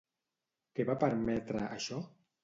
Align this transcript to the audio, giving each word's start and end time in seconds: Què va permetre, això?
Què 0.79 0.85
va 0.89 0.95
permetre, 1.03 1.61
això? 1.75 2.01